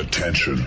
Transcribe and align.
Attention. 0.00 0.66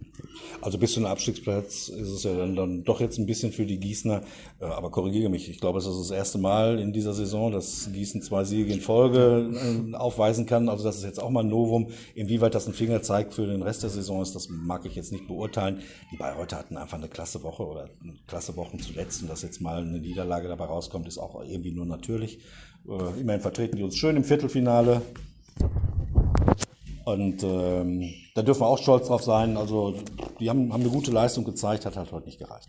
Also 0.60 0.78
bis 0.78 0.92
zu 0.92 1.00
einem 1.00 1.06
Abstiegsplatz 1.06 1.88
ist 1.88 2.08
es 2.08 2.22
ja 2.24 2.36
dann, 2.36 2.56
dann 2.56 2.84
doch 2.84 3.00
jetzt 3.00 3.18
ein 3.18 3.26
bisschen 3.26 3.52
für 3.52 3.66
die 3.66 3.78
Gießener, 3.78 4.22
äh, 4.60 4.64
aber 4.64 4.90
korrigiere 4.90 5.30
mich, 5.30 5.48
ich 5.48 5.60
glaube, 5.60 5.78
es 5.78 5.86
ist 5.86 5.98
das 5.98 6.10
erste 6.10 6.38
Mal 6.38 6.78
in 6.78 6.92
dieser 6.92 7.14
Saison, 7.14 7.52
dass 7.52 7.90
Gießen 7.92 8.22
zwei 8.22 8.44
Siege 8.44 8.72
in 8.72 8.80
Folge 8.80 9.50
äh, 9.54 9.94
aufweisen 9.94 10.46
kann. 10.46 10.68
Also 10.68 10.84
das 10.84 10.96
ist 10.98 11.04
jetzt 11.04 11.22
auch 11.22 11.30
mal 11.30 11.44
ein 11.44 11.48
Novum. 11.48 11.88
Inwieweit 12.14 12.54
das 12.54 12.66
ein 12.66 12.74
Fingerzeig 12.74 13.32
für 13.32 13.46
den 13.46 13.62
Rest 13.62 13.82
der 13.82 13.90
Saison 13.90 14.22
ist, 14.22 14.34
das 14.34 14.48
mag 14.48 14.84
ich 14.84 14.94
jetzt 14.94 15.12
nicht 15.12 15.26
beurteilen. 15.26 15.80
Die 16.12 16.16
Bayreuther 16.16 16.58
hatten 16.58 16.76
einfach 16.76 16.98
eine 16.98 17.08
klasse 17.08 17.42
Woche 17.42 17.64
oder 17.64 17.88
klasse 18.26 18.56
Wochen 18.56 18.78
zuletzt 18.78 19.22
und 19.22 19.28
dass 19.28 19.42
jetzt 19.42 19.60
mal 19.60 19.82
eine 19.82 19.98
Niederlage 19.98 20.48
dabei 20.48 20.66
rauskommt, 20.66 21.08
ist 21.08 21.18
auch 21.18 21.42
irgendwie 21.44 21.72
nur 21.72 21.85
natürlich. 21.88 22.38
Äh, 22.88 23.20
immerhin 23.20 23.40
vertreten 23.40 23.76
die 23.76 23.82
uns 23.82 23.96
schön 23.96 24.16
im 24.16 24.24
Viertelfinale. 24.24 25.02
Und 27.04 27.42
ähm, 27.44 28.12
da 28.34 28.42
dürfen 28.42 28.62
wir 28.62 28.66
auch 28.66 28.78
stolz 28.78 29.06
drauf 29.06 29.22
sein. 29.22 29.56
Also 29.56 29.94
die 30.40 30.50
haben, 30.50 30.72
haben 30.72 30.82
eine 30.82 30.90
gute 30.90 31.12
Leistung 31.12 31.44
gezeigt, 31.44 31.86
hat 31.86 31.96
halt 31.96 32.10
heute 32.12 32.26
nicht 32.26 32.38
gereicht. 32.38 32.68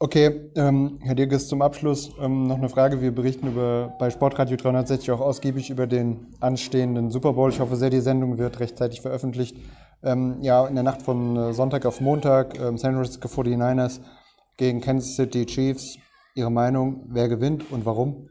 Okay, 0.00 0.52
ähm, 0.54 1.00
Herr 1.02 1.16
Dirges, 1.16 1.48
zum 1.48 1.60
Abschluss 1.60 2.12
ähm, 2.20 2.46
noch 2.46 2.58
eine 2.58 2.68
Frage. 2.68 3.00
Wir 3.00 3.10
berichten 3.12 3.48
über, 3.48 3.96
bei 3.98 4.10
Sportradio 4.10 4.56
360 4.56 5.10
auch 5.10 5.20
ausgiebig 5.20 5.70
über 5.70 5.88
den 5.88 6.28
anstehenden 6.38 7.10
Super 7.10 7.32
Bowl. 7.32 7.50
Ich 7.50 7.58
hoffe 7.58 7.74
sehr, 7.74 7.90
die 7.90 7.98
Sendung 7.98 8.38
wird 8.38 8.60
rechtzeitig 8.60 9.00
veröffentlicht. 9.00 9.56
Ähm, 10.04 10.36
ja, 10.40 10.68
in 10.68 10.76
der 10.76 10.84
Nacht 10.84 11.02
von 11.02 11.36
äh, 11.36 11.52
Sonntag 11.52 11.84
auf 11.84 12.00
Montag, 12.00 12.56
ähm, 12.60 12.78
San 12.78 12.94
Francisco 12.94 13.26
49ers 13.26 13.98
gegen 14.56 14.80
Kansas 14.80 15.16
City 15.16 15.44
Chiefs. 15.46 15.98
Ihre 16.38 16.52
Meinung, 16.52 17.04
wer 17.08 17.28
gewinnt 17.28 17.68
und 17.72 17.84
warum? 17.84 18.28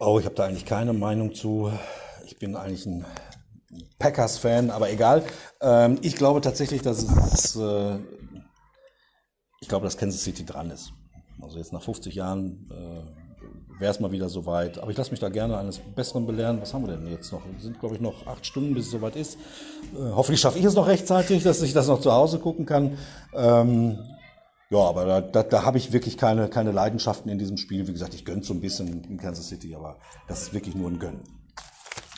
Oh, 0.00 0.18
ich 0.18 0.24
habe 0.24 0.34
da 0.34 0.46
eigentlich 0.46 0.64
keine 0.64 0.94
Meinung 0.94 1.34
zu. 1.34 1.70
Ich 2.24 2.38
bin 2.38 2.56
eigentlich 2.56 2.86
ein 2.86 3.04
Packers-Fan, 3.98 4.70
aber 4.70 4.90
egal. 4.90 5.22
Ähm, 5.60 5.98
ich 6.00 6.16
glaube 6.16 6.40
tatsächlich, 6.40 6.80
dass 6.80 7.02
es, 7.02 7.56
äh, 7.56 7.98
ich 9.60 9.68
glaube, 9.68 9.84
dass 9.84 9.98
Kansas 9.98 10.22
City 10.22 10.46
dran 10.46 10.70
ist. 10.70 10.94
Also 11.42 11.58
jetzt 11.58 11.74
nach 11.74 11.82
50 11.82 12.14
Jahren 12.14 12.70
äh, 12.70 13.78
wäre 13.78 13.92
es 13.92 14.00
mal 14.00 14.10
wieder 14.10 14.30
soweit. 14.30 14.78
Aber 14.78 14.90
ich 14.90 14.96
lasse 14.96 15.10
mich 15.10 15.20
da 15.20 15.28
gerne 15.28 15.58
eines 15.58 15.78
Besseren 15.78 16.26
belehren. 16.26 16.58
Was 16.62 16.72
haben 16.72 16.86
wir 16.86 16.96
denn 16.96 17.06
jetzt 17.06 17.30
noch? 17.32 17.42
Wir 17.44 17.60
sind, 17.60 17.78
glaube 17.78 17.96
ich, 17.96 18.00
noch 18.00 18.26
acht 18.26 18.46
Stunden, 18.46 18.72
bis 18.72 18.86
es 18.86 18.92
soweit 18.92 19.16
ist. 19.16 19.34
Äh, 19.94 20.10
hoffentlich 20.14 20.40
schaffe 20.40 20.58
ich 20.58 20.64
es 20.64 20.72
noch 20.72 20.86
rechtzeitig, 20.86 21.42
dass 21.42 21.60
ich 21.60 21.74
das 21.74 21.86
noch 21.86 22.00
zu 22.00 22.12
Hause 22.12 22.38
gucken 22.38 22.64
kann. 22.64 22.96
Ähm, 23.34 23.98
ja, 24.70 24.78
aber 24.78 25.04
da, 25.04 25.20
da, 25.20 25.42
da 25.42 25.64
habe 25.64 25.78
ich 25.78 25.92
wirklich 25.92 26.16
keine, 26.16 26.48
keine 26.48 26.72
Leidenschaften 26.72 27.30
in 27.30 27.38
diesem 27.38 27.56
Spiel. 27.56 27.86
Wie 27.86 27.92
gesagt, 27.92 28.14
ich 28.14 28.24
gönne 28.24 28.42
so 28.42 28.54
ein 28.54 28.60
bisschen 28.60 29.04
in 29.04 29.16
Kansas 29.16 29.48
City, 29.48 29.74
aber 29.74 29.98
das 30.28 30.42
ist 30.42 30.54
wirklich 30.54 30.74
nur 30.74 30.90
ein 30.90 30.98
Gönnen. 30.98 31.22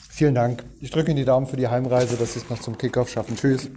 Vielen 0.09 0.35
Dank. 0.35 0.65
Ich 0.81 0.91
drücke 0.91 1.11
Ihnen 1.11 1.19
die 1.19 1.25
Daumen 1.25 1.47
für 1.47 1.57
die 1.57 1.69
Heimreise, 1.69 2.17
dass 2.17 2.33
Sie 2.33 2.41
es 2.41 2.51
noch 2.51 2.59
zum 2.59 2.77
Kickoff 2.77 3.09
schaffen. 3.09 3.37
Tschüss. 3.37 3.71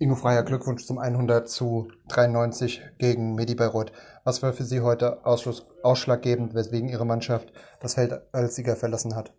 Ingo 0.00 0.16
Freier, 0.16 0.42
Glückwunsch 0.42 0.84
zum 0.84 0.98
100 0.98 1.48
zu 1.48 1.86
93 2.08 2.82
gegen 2.98 3.36
Medi 3.36 3.54
Bayreuth. 3.54 3.92
Was 4.24 4.42
war 4.42 4.52
für 4.52 4.64
Sie 4.64 4.80
heute 4.80 5.24
Ausschluss, 5.24 5.66
ausschlaggebend, 5.84 6.54
weswegen 6.54 6.88
Ihre 6.88 7.06
Mannschaft 7.06 7.52
das 7.78 7.94
Feld 7.94 8.12
als 8.32 8.56
Sieger 8.56 8.74
verlassen 8.74 9.14
hat? 9.14 9.32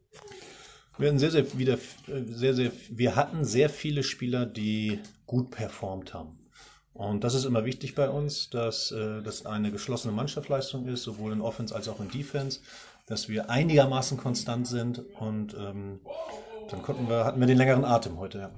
Wir 0.97 1.09
hatten 1.09 1.19
sehr, 1.19 1.31
sehr 1.31 1.57
wieder, 1.57 1.77
sehr, 2.07 2.53
sehr, 2.53 2.71
wir 2.91 3.17
hatten 3.17 3.43
sehr 3.43 3.69
viele 3.69 4.03
Spieler, 4.03 4.45
die 4.45 4.99
gut 5.25 5.51
performt 5.51 6.13
haben. 6.13 6.37
Und 6.93 7.23
das 7.23 7.33
ist 7.33 7.45
immer 7.45 7.65
wichtig 7.65 7.95
bei 7.95 8.09
uns, 8.09 8.49
dass 8.49 8.91
äh, 8.91 9.21
das 9.23 9.45
eine 9.45 9.71
geschlossene 9.71 10.13
Mannschaftsleistung 10.13 10.87
ist, 10.87 11.03
sowohl 11.03 11.33
in 11.33 11.41
Offense 11.41 11.73
als 11.73 11.87
auch 11.87 11.99
in 11.99 12.09
Defense 12.09 12.59
dass 13.07 13.29
wir 13.29 13.49
einigermaßen 13.49 14.17
konstant 14.17 14.67
sind 14.67 15.03
und 15.19 15.55
ähm, 15.55 15.99
dann 16.69 16.81
konnten 16.81 17.09
wir, 17.09 17.25
hatten 17.25 17.39
wir 17.39 17.47
den 17.47 17.57
längeren 17.57 17.85
Atem 17.85 18.17
heute. 18.17 18.39
Ja. 18.39 18.49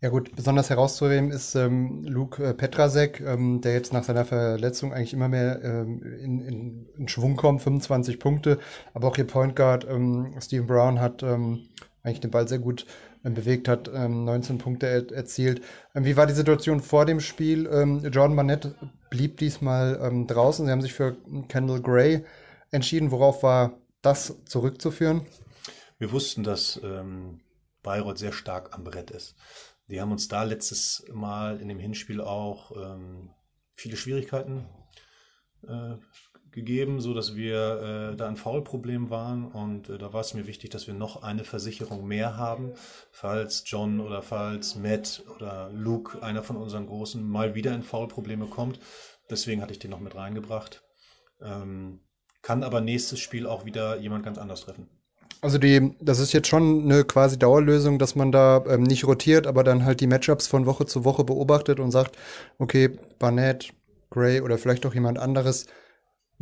Ja 0.00 0.08
gut, 0.08 0.34
besonders 0.34 0.68
herauszuheben 0.68 1.30
ist 1.30 1.54
ähm, 1.54 2.02
Luke 2.04 2.42
äh, 2.44 2.54
Petrasek, 2.54 3.20
ähm, 3.20 3.60
der 3.60 3.74
jetzt 3.74 3.92
nach 3.92 4.02
seiner 4.02 4.24
Verletzung 4.24 4.92
eigentlich 4.92 5.12
immer 5.12 5.28
mehr 5.28 5.62
ähm, 5.62 6.02
in, 6.02 6.40
in, 6.40 6.86
in, 6.98 7.08
Schwung 7.08 7.36
kommt, 7.36 7.62
25 7.62 8.18
Punkte. 8.18 8.58
Aber 8.94 9.06
auch 9.06 9.16
ihr 9.16 9.28
Point 9.28 9.54
Guard 9.54 9.86
ähm, 9.88 10.34
Stephen 10.40 10.66
Brown 10.66 11.00
hat 11.00 11.22
ähm, 11.22 11.68
eigentlich 12.02 12.18
den 12.18 12.32
Ball 12.32 12.48
sehr 12.48 12.58
gut 12.58 12.84
bewegt, 13.22 13.68
hat 13.68 13.92
19 13.92 14.58
Punkte 14.58 14.86
er 14.86 15.12
erzielt. 15.12 15.62
wie 15.94 16.16
war 16.16 16.26
die 16.26 16.34
Situation 16.34 16.80
vor 16.80 17.06
dem 17.06 17.20
Spiel? 17.20 17.64
Jordan 18.12 18.36
Barnett 18.36 18.74
blieb 19.10 19.36
diesmal 19.38 19.96
draußen. 20.26 20.66
Sie 20.66 20.72
haben 20.72 20.82
sich 20.82 20.92
für 20.92 21.16
Kendall 21.48 21.80
Gray 21.80 22.24
entschieden. 22.70 23.10
Worauf 23.10 23.42
war 23.42 23.78
das 24.02 24.34
zurückzuführen? 24.44 25.26
Wir 25.98 26.10
wussten, 26.10 26.42
dass 26.42 26.80
ähm, 26.82 27.40
Bayreuth 27.82 28.18
sehr 28.18 28.32
stark 28.32 28.74
am 28.74 28.84
Brett 28.84 29.10
ist. 29.10 29.36
Die 29.88 30.00
haben 30.00 30.12
uns 30.12 30.28
da 30.28 30.42
letztes 30.42 31.04
Mal 31.12 31.60
in 31.60 31.68
dem 31.68 31.78
Hinspiel 31.78 32.20
auch 32.20 32.72
ähm, 32.76 33.30
viele 33.74 33.96
Schwierigkeiten 33.96 34.66
äh, 35.68 35.94
gegeben, 36.52 37.00
so 37.00 37.14
dass 37.14 37.34
wir 37.34 38.12
äh, 38.12 38.16
da 38.16 38.28
ein 38.28 38.36
Foulproblem 38.36 39.10
waren 39.10 39.46
und 39.46 39.88
äh, 39.88 39.98
da 39.98 40.12
war 40.12 40.20
es 40.20 40.34
mir 40.34 40.46
wichtig, 40.46 40.70
dass 40.70 40.86
wir 40.86 40.94
noch 40.94 41.22
eine 41.22 41.44
Versicherung 41.44 42.06
mehr 42.06 42.36
haben, 42.36 42.72
falls 43.10 43.64
John 43.66 44.00
oder 44.00 44.22
falls 44.22 44.76
Matt 44.76 45.24
oder 45.34 45.70
Luke, 45.72 46.22
einer 46.22 46.42
von 46.42 46.56
unseren 46.56 46.86
Großen, 46.86 47.22
mal 47.26 47.54
wieder 47.54 47.74
in 47.74 47.82
Foulprobleme 47.82 48.46
kommt. 48.46 48.78
Deswegen 49.30 49.62
hatte 49.62 49.72
ich 49.72 49.78
den 49.78 49.90
noch 49.90 50.00
mit 50.00 50.14
reingebracht. 50.14 50.82
Ähm, 51.40 52.00
kann 52.42 52.62
aber 52.62 52.80
nächstes 52.80 53.20
Spiel 53.20 53.46
auch 53.46 53.64
wieder 53.64 53.98
jemand 53.98 54.24
ganz 54.24 54.36
anders 54.38 54.62
treffen. 54.62 54.88
Also 55.40 55.58
die, 55.58 55.96
das 56.00 56.20
ist 56.20 56.32
jetzt 56.32 56.48
schon 56.48 56.84
eine 56.84 57.04
quasi 57.04 57.36
Dauerlösung, 57.38 57.98
dass 57.98 58.14
man 58.14 58.30
da 58.30 58.64
ähm, 58.68 58.82
nicht 58.82 59.04
rotiert, 59.04 59.46
aber 59.46 59.64
dann 59.64 59.84
halt 59.84 60.00
die 60.00 60.06
Matchups 60.06 60.46
von 60.46 60.66
Woche 60.66 60.86
zu 60.86 61.04
Woche 61.04 61.24
beobachtet 61.24 61.80
und 61.80 61.90
sagt, 61.90 62.16
okay, 62.58 62.90
Barnett, 63.18 63.72
Gray 64.10 64.40
oder 64.40 64.58
vielleicht 64.58 64.86
auch 64.86 64.94
jemand 64.94 65.18
anderes 65.18 65.66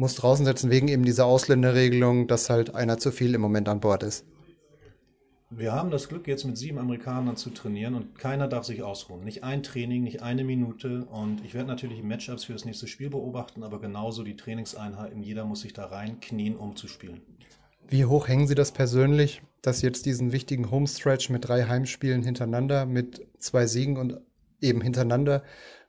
muss 0.00 0.14
draußen 0.14 0.46
setzen, 0.46 0.70
wegen 0.70 0.88
eben 0.88 1.04
dieser 1.04 1.26
Ausländerregelung, 1.26 2.26
dass 2.26 2.48
halt 2.48 2.74
einer 2.74 2.98
zu 2.98 3.12
viel 3.12 3.34
im 3.34 3.42
Moment 3.42 3.68
an 3.68 3.80
Bord 3.80 4.02
ist. 4.02 4.24
Wir 5.50 5.72
haben 5.72 5.90
das 5.90 6.08
Glück, 6.08 6.26
jetzt 6.26 6.44
mit 6.44 6.56
sieben 6.56 6.78
Amerikanern 6.78 7.36
zu 7.36 7.50
trainieren 7.50 7.94
und 7.94 8.16
keiner 8.18 8.48
darf 8.48 8.64
sich 8.64 8.82
ausruhen. 8.82 9.24
Nicht 9.24 9.44
ein 9.44 9.62
Training, 9.62 10.04
nicht 10.04 10.22
eine 10.22 10.42
Minute. 10.42 11.04
Und 11.04 11.44
ich 11.44 11.54
werde 11.54 11.68
natürlich 11.68 12.02
Matchups 12.02 12.44
für 12.44 12.52
das 12.54 12.64
nächste 12.64 12.86
Spiel 12.86 13.10
beobachten, 13.10 13.62
aber 13.62 13.80
genauso 13.80 14.22
die 14.22 14.36
Trainingseinheiten. 14.36 15.22
Jeder 15.22 15.44
muss 15.44 15.60
sich 15.60 15.72
da 15.72 15.86
rein 15.86 16.20
knien, 16.20 16.56
um 16.56 16.76
zu 16.76 16.88
spielen. 16.88 17.20
Wie 17.88 18.06
hoch 18.06 18.26
hängen 18.26 18.46
Sie 18.46 18.54
das 18.54 18.72
persönlich, 18.72 19.42
dass 19.60 19.82
jetzt 19.82 20.06
diesen 20.06 20.32
wichtigen 20.32 20.70
Homestretch 20.70 21.28
mit 21.28 21.46
drei 21.46 21.64
Heimspielen 21.64 22.22
hintereinander, 22.22 22.86
mit 22.86 23.26
zwei 23.38 23.66
Siegen 23.66 23.98
und 23.98 24.18
eben 24.62 24.80
hintereinander 24.80 25.42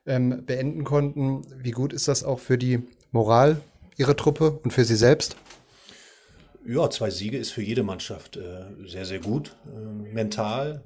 ähm, 0.04 0.44
beenden 0.44 0.84
konnten? 0.84 1.42
Wie 1.56 1.70
gut 1.70 1.92
ist 1.92 2.08
das 2.08 2.24
auch 2.24 2.40
für 2.40 2.58
die 2.58 2.82
Moral 3.12 3.60
Ihrer 3.96 4.16
Truppe 4.16 4.58
und 4.62 4.72
für 4.72 4.84
Sie 4.84 4.96
selbst? 4.96 5.36
Ja, 6.64 6.88
zwei 6.90 7.10
Siege 7.10 7.38
ist 7.38 7.50
für 7.50 7.62
jede 7.62 7.82
Mannschaft 7.82 8.36
äh, 8.36 8.66
sehr, 8.86 9.04
sehr 9.04 9.18
gut, 9.18 9.56
äh, 9.66 10.12
mental 10.12 10.84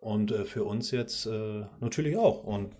und 0.00 0.32
äh, 0.32 0.44
für 0.44 0.64
uns 0.64 0.90
jetzt 0.90 1.26
äh, 1.26 1.64
natürlich 1.80 2.16
auch. 2.16 2.44
Und 2.44 2.72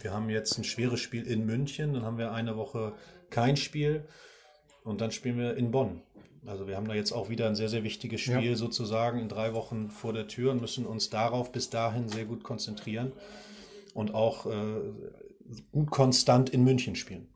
wir 0.00 0.12
haben 0.12 0.30
jetzt 0.30 0.56
ein 0.58 0.64
schweres 0.64 1.00
Spiel 1.00 1.26
in 1.26 1.44
München, 1.44 1.92
dann 1.92 2.04
haben 2.04 2.18
wir 2.18 2.32
eine 2.32 2.56
Woche 2.56 2.94
kein 3.30 3.56
Spiel 3.56 4.04
und 4.84 5.00
dann 5.00 5.10
spielen 5.10 5.38
wir 5.38 5.56
in 5.56 5.70
Bonn. 5.70 6.00
Also 6.46 6.66
wir 6.66 6.76
haben 6.76 6.88
da 6.88 6.94
jetzt 6.94 7.12
auch 7.12 7.28
wieder 7.28 7.46
ein 7.46 7.54
sehr, 7.54 7.68
sehr 7.68 7.84
wichtiges 7.84 8.22
Spiel 8.22 8.50
ja. 8.50 8.54
sozusagen 8.54 9.18
in 9.18 9.28
drei 9.28 9.52
Wochen 9.52 9.90
vor 9.90 10.12
der 10.12 10.28
Tür 10.28 10.52
und 10.52 10.60
müssen 10.60 10.86
uns 10.86 11.10
darauf 11.10 11.52
bis 11.52 11.68
dahin 11.68 12.08
sehr 12.08 12.24
gut 12.24 12.42
konzentrieren 12.42 13.12
und 13.92 14.14
auch 14.14 14.46
äh, 14.46 14.80
gut 15.72 15.90
konstant 15.90 16.48
in 16.50 16.64
München 16.64 16.94
spielen. 16.94 17.28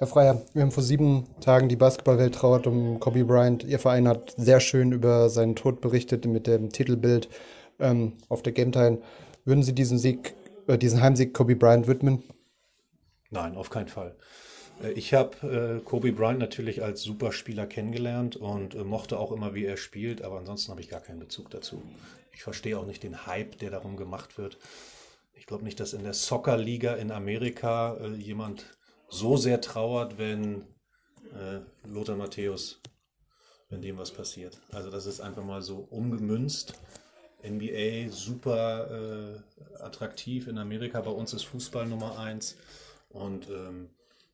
Herr 0.00 0.06
Freier, 0.06 0.40
wir 0.54 0.62
haben 0.62 0.70
vor 0.70 0.84
sieben 0.84 1.26
Tagen 1.40 1.68
die 1.68 1.74
Basketballwelt 1.74 2.32
trauert 2.32 2.68
um 2.68 3.00
Kobe 3.00 3.24
Bryant. 3.24 3.64
Ihr 3.64 3.80
Verein 3.80 4.06
hat 4.06 4.32
sehr 4.36 4.60
schön 4.60 4.92
über 4.92 5.28
seinen 5.28 5.56
Tod 5.56 5.80
berichtet 5.80 6.24
mit 6.24 6.46
dem 6.46 6.70
Titelbild 6.70 7.28
ähm, 7.80 8.12
auf 8.28 8.40
der 8.40 8.52
Game 8.52 8.70
Time. 8.70 9.02
Würden 9.44 9.64
Sie 9.64 9.74
diesen 9.74 9.98
Sieg, 9.98 10.34
äh, 10.68 10.78
diesen 10.78 11.02
Heimsieg 11.02 11.34
Kobe 11.34 11.56
Bryant 11.56 11.88
widmen? 11.88 12.22
Nein, 13.30 13.56
auf 13.56 13.70
keinen 13.70 13.88
Fall. 13.88 14.14
Äh, 14.84 14.92
ich 14.92 15.14
habe 15.14 15.80
äh, 15.80 15.84
Kobe 15.84 16.12
Bryant 16.12 16.38
natürlich 16.38 16.80
als 16.80 17.02
Superspieler 17.02 17.66
kennengelernt 17.66 18.36
und 18.36 18.76
äh, 18.76 18.84
mochte 18.84 19.18
auch 19.18 19.32
immer, 19.32 19.56
wie 19.56 19.64
er 19.64 19.76
spielt, 19.76 20.22
aber 20.22 20.38
ansonsten 20.38 20.70
habe 20.70 20.80
ich 20.80 20.90
gar 20.90 21.00
keinen 21.00 21.18
Bezug 21.18 21.50
dazu. 21.50 21.82
Ich 22.30 22.44
verstehe 22.44 22.78
auch 22.78 22.86
nicht 22.86 23.02
den 23.02 23.26
Hype, 23.26 23.58
der 23.58 23.70
darum 23.70 23.96
gemacht 23.96 24.38
wird. 24.38 24.58
Ich 25.34 25.46
glaube 25.46 25.64
nicht, 25.64 25.80
dass 25.80 25.92
in 25.92 26.04
der 26.04 26.14
Soccer-Liga 26.14 26.94
in 26.94 27.10
Amerika 27.10 27.96
äh, 27.96 28.14
jemand 28.14 28.78
so 29.08 29.36
sehr 29.36 29.60
trauert, 29.60 30.18
wenn 30.18 30.62
äh, 31.34 31.60
Lothar 31.86 32.16
Matthäus, 32.16 32.80
wenn 33.70 33.82
dem 33.82 33.98
was 33.98 34.10
passiert. 34.10 34.60
Also 34.72 34.90
das 34.90 35.06
ist 35.06 35.20
einfach 35.20 35.44
mal 35.44 35.62
so 35.62 35.86
umgemünzt. 35.90 36.74
NBA 37.46 38.10
super 38.10 38.90
äh, 38.90 39.82
attraktiv 39.82 40.48
in 40.48 40.58
Amerika. 40.58 41.00
Bei 41.00 41.10
uns 41.10 41.32
ist 41.32 41.44
Fußball 41.44 41.86
Nummer 41.86 42.18
eins. 42.18 42.56
Und 43.10 43.48
ähm, 43.48 43.90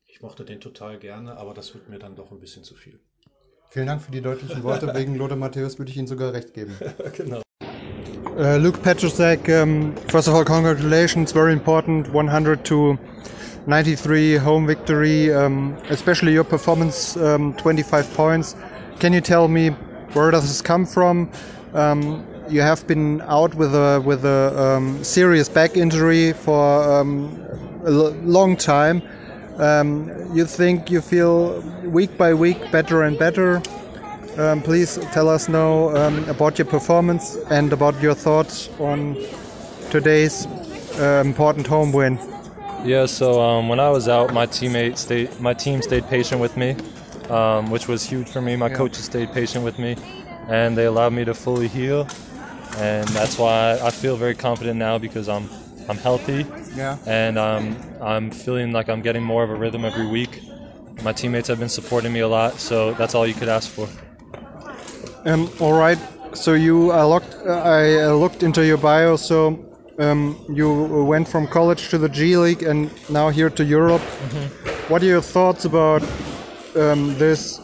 ich 0.07 0.21
mochte 0.21 0.43
den 0.43 0.59
total 0.59 0.97
gerne, 0.97 1.37
aber 1.37 1.53
das 1.53 1.73
wird 1.73 1.89
mir 1.89 1.99
dann 1.99 2.15
doch 2.15 2.31
ein 2.31 2.39
bisschen 2.39 2.63
zu 2.63 2.73
viel. 2.73 2.99
Vielen 3.69 3.87
Dank 3.87 4.01
für 4.01 4.11
die 4.11 4.21
deutlichen 4.21 4.63
Worte. 4.63 4.87
Wegen 4.95 5.15
Lothar 5.15 5.37
Matthäus 5.37 5.77
würde 5.77 5.91
ich 5.91 5.97
Ihnen 5.97 6.07
sogar 6.07 6.33
recht 6.33 6.53
geben. 6.53 6.75
genau. 7.13 7.41
Uh, 8.37 8.57
Luke 8.57 8.79
Petrusek, 8.79 9.47
um, 9.47 9.95
first 10.09 10.27
of 10.27 10.33
all, 10.33 10.43
congratulations. 10.43 11.31
Very 11.31 11.53
important. 11.53 12.13
100 12.13 12.65
to 12.65 12.97
93 13.67 14.35
home 14.35 14.67
victory, 14.67 15.33
um, 15.33 15.75
especially 15.89 16.33
your 16.33 16.43
performance, 16.43 17.17
um, 17.17 17.53
25 17.55 18.13
points. 18.13 18.55
Can 18.99 19.11
you 19.11 19.21
tell 19.21 19.47
me 19.47 19.69
where 20.13 20.29
does 20.31 20.47
this 20.47 20.61
come 20.61 20.85
from? 20.85 21.31
Um, 21.73 22.25
you 22.47 22.61
have 22.61 22.85
been 22.85 23.21
out 23.21 23.55
with 23.55 23.73
a 23.73 24.01
with 24.05 24.23
a 24.23 24.53
um, 24.55 25.03
serious 25.03 25.49
back 25.49 25.77
injury 25.77 26.33
for 26.33 26.83
um, 26.83 27.35
a 27.85 27.89
long 27.89 28.55
time. 28.55 29.01
Um, 29.57 30.11
you 30.35 30.45
think 30.45 30.91
you 30.91 31.01
feel 31.01 31.59
week 31.85 32.17
by 32.17 32.33
week 32.33 32.71
better 32.71 33.03
and 33.03 33.17
better? 33.17 33.61
please 34.63 34.99
tell 35.13 35.29
us 35.29 35.47
now 35.47 35.87
about 36.29 36.59
your 36.59 36.67
performance 36.67 37.37
and 37.49 37.71
about 37.71 37.99
your 38.01 38.13
thoughts 38.13 38.69
on 38.79 39.15
today's 39.89 40.45
uh, 40.99 41.23
important 41.25 41.65
home 41.65 41.93
win. 41.93 42.19
Yeah, 42.85 43.07
so 43.07 43.41
um, 43.41 43.67
when 43.67 43.79
I 43.79 43.89
was 43.89 44.07
out, 44.07 44.31
my 44.31 44.45
teammate 44.45 44.97
stayed, 44.97 45.39
my 45.39 45.55
team 45.55 45.81
stayed 45.81 46.07
patient 46.07 46.39
with 46.39 46.55
me, 46.55 46.75
um, 47.31 47.71
which 47.71 47.87
was 47.87 48.03
huge 48.03 48.29
for 48.29 48.41
me. 48.41 48.55
My 48.55 48.67
yeah. 48.69 48.75
coaches 48.75 49.05
stayed 49.05 49.33
patient 49.33 49.65
with 49.65 49.79
me, 49.79 49.95
and 50.49 50.77
they 50.77 50.85
allowed 50.85 51.13
me 51.13 51.25
to 51.25 51.33
fully 51.33 51.67
heal, 51.67 52.07
and 52.77 53.07
that's 53.09 53.39
why 53.39 53.79
I 53.81 53.89
feel 53.89 54.15
very 54.17 54.35
confident 54.35 54.77
now 54.77 54.99
because 54.99 55.27
I'm 55.27 55.49
I'm 55.89 55.97
healthy, 55.97 56.45
yeah, 56.75 56.99
and 57.07 57.39
um, 57.39 57.75
I'm 58.01 58.29
feeling 58.29 58.71
like 58.71 58.87
I'm 58.87 59.01
getting 59.01 59.23
more 59.23 59.43
of 59.43 59.49
a 59.49 59.55
rhythm 59.55 59.83
every 59.83 60.05
week. 60.05 60.41
My 61.01 61.11
teammates 61.11 61.47
have 61.47 61.57
been 61.57 61.69
supporting 61.69 62.13
me 62.13 62.19
a 62.19 62.27
lot, 62.27 62.59
so 62.59 62.93
that's 62.93 63.15
all 63.15 63.25
you 63.25 63.33
could 63.33 63.49
ask 63.49 63.67
for. 63.67 63.89
Um, 65.25 65.49
all 65.59 65.73
right. 65.73 65.97
So 66.35 66.53
you, 66.53 66.91
I 66.91 67.03
looked, 67.03 67.33
I 67.47 68.11
looked 68.11 68.43
into 68.43 68.63
your 68.63 68.77
bio. 68.77 69.15
So 69.15 69.74
um, 69.97 70.37
you 70.49 70.69
went 71.05 71.27
from 71.27 71.47
college 71.47 71.89
to 71.89 71.97
the 71.97 72.09
G 72.09 72.37
League 72.37 72.63
and 72.63 72.89
now 73.09 73.29
here 73.29 73.49
to 73.49 73.63
Europe. 73.63 74.01
Mm-hmm. 74.01 74.91
What 74.91 75.01
are 75.01 75.05
your 75.05 75.21
thoughts 75.21 75.65
about 75.65 76.03
um, 76.75 77.17
this 77.17 77.59